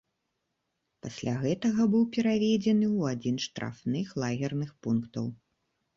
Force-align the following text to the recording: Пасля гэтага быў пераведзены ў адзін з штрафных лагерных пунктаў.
Пасля 1.05 1.33
гэтага 1.43 1.81
быў 1.95 2.03
пераведзены 2.17 2.87
ў 2.97 3.01
адзін 3.19 3.35
з 3.43 3.51
штрафных 3.51 4.07
лагерных 4.25 4.71
пунктаў. 4.87 5.25